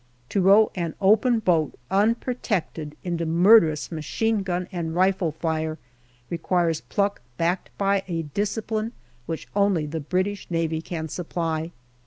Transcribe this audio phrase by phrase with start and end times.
[0.29, 4.67] To row an open boat, unprotected, into murderous machine gun.
[4.71, 5.77] and rifle fire
[6.31, 8.93] requires pluck backed by a discipline
[9.27, 11.69] which only the British Navy can supply.